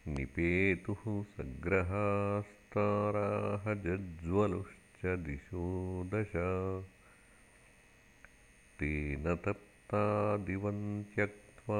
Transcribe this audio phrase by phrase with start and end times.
[0.09, 6.33] निपेतुः सग्रहास्ताराः जज्ज्वलुश्च दिशो दश
[8.83, 11.79] तेन तप्ता दिवं त्यक्त्वा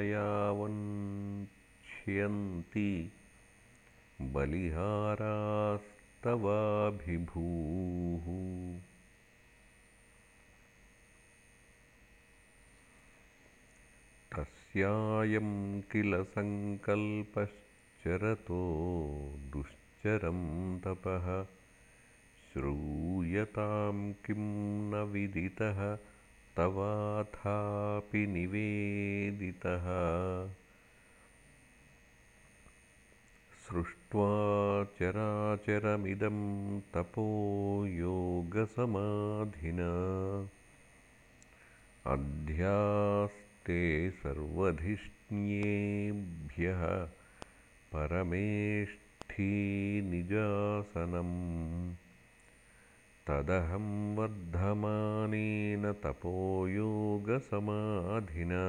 [4.21, 5.45] बलिहारास्तवाभिभूः।
[14.35, 17.64] तस्यायं किल सङ्कल्पश्च
[18.05, 21.47] चरतो दुश्चरं तपः।
[22.53, 25.97] श्रूयतां किं न विदितः
[26.57, 29.85] तवाथापि निवेदितः।
[33.67, 39.89] सृष्ट्वा चराचरमिदं तपो योगसमाधिना।
[42.05, 47.09] अध्यास्ते सर्वधिष्ण्येभ्यः
[50.01, 51.93] निजासनम्
[53.27, 58.63] तदहं वर्धमानेन तपोयोगसमाधिना।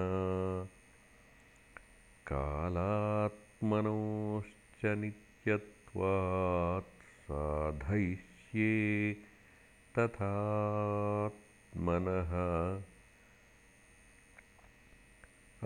[2.26, 9.16] कालात्मनोश्च नित्यत्वात् साधयिष्ये
[9.98, 12.32] तथात्मनः।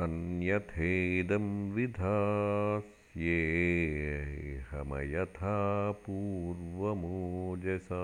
[0.04, 8.02] अन्यथेदं विधास् येऽहमयथा पूर्वमोजसा।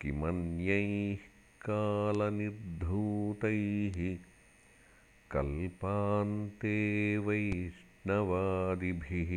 [0.00, 1.18] किमन्यैः
[1.62, 4.18] कालनिर्धूतैः
[5.30, 9.32] कल्पान्ते वैष्णवादिभिः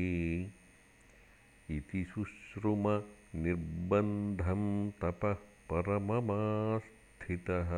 [1.78, 5.36] इति शुश्रुमनिर्बन्धं तपः
[5.72, 7.72] परममास्थितः।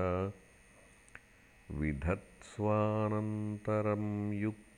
[1.80, 4.71] विधत्स्वानन्तरं युक्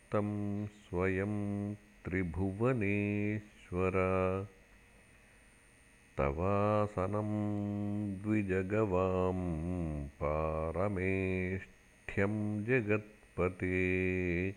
[0.66, 3.94] स्वयं त्रिभुवनेश्वर।
[6.18, 7.30] तवासनं
[8.24, 14.56] द्विजगवां पारमेष्ठ्यं जगत्पते।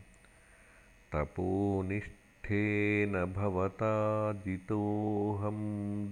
[2.45, 5.57] तपोनिष्ठेन भवता जितोऽहं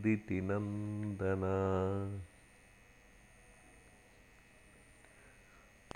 [0.01, 1.43] दितिनन्दन।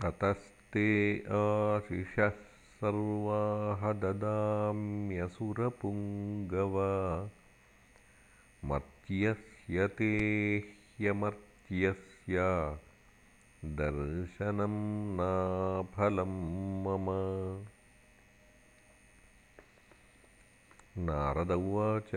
[0.02, 5.16] ततस्ते आशिषः सर्वाः ददाम्यसुरपुङ्गव।
[8.66, 10.58] मर्त्यस्य ते
[11.00, 12.38] ह्यमर्त्यस्य
[13.66, 14.76] दर्शनं
[15.18, 16.34] नाफलं
[16.84, 17.08] मम
[21.06, 22.12] नारद उवाच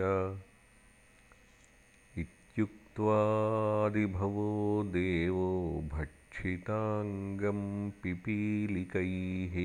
[2.21, 4.45] इत्युक्त्वादिभवो
[4.93, 5.49] देवो
[5.91, 7.59] भक्षिताङ्गं
[8.03, 9.57] पिपीलिकैः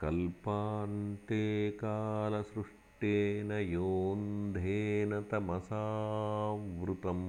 [0.00, 7.26] कल्पान्ते कालसृष्टेन योऽन्धेन तमसावृतम्